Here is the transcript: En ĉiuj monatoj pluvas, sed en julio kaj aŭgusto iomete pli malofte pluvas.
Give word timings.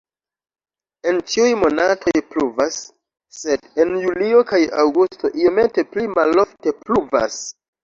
En 1.09 1.19
ĉiuj 1.33 1.51
monatoj 1.63 2.13
pluvas, 2.31 2.79
sed 3.41 3.69
en 3.85 3.93
julio 4.07 4.41
kaj 4.55 4.63
aŭgusto 4.87 5.33
iomete 5.45 5.87
pli 5.95 6.11
malofte 6.19 6.77
pluvas. 6.83 7.41